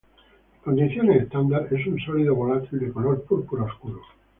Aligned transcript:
En 0.57 0.61
condiciones 0.63 1.21
estándar 1.21 1.67
es 1.69 1.85
un 1.85 1.99
sólido 1.99 2.33
volátil 2.33 2.79
de 2.79 2.91
color 2.91 3.21
púrpura 3.23 3.65
oscuro. 3.65 4.01